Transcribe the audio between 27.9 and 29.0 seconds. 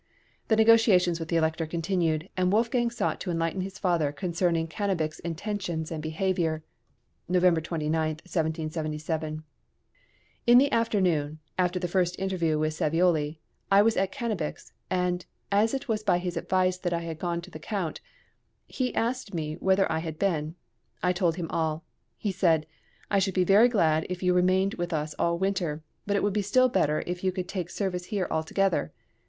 here altogether.